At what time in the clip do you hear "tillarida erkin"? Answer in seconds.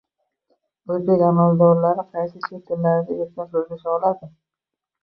2.73-3.47